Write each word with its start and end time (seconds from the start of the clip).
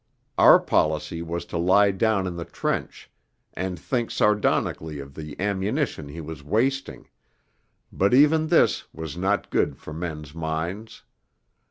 Our 0.39 0.57
policy 0.59 1.21
was 1.21 1.45
to 1.45 1.59
lie 1.59 1.91
down 1.91 2.25
in 2.25 2.35
the 2.35 2.43
trench, 2.43 3.11
and 3.53 3.77
think 3.77 4.09
sardonically 4.09 4.97
of 4.97 5.13
the 5.13 5.39
ammunition 5.39 6.07
he 6.09 6.19
was 6.21 6.43
wasting; 6.43 7.07
but 7.91 8.11
even 8.11 8.47
this 8.47 8.85
was 8.95 9.15
not 9.15 9.51
good 9.51 9.77
for 9.77 9.93
men's 9.93 10.33
minds. 10.33 11.03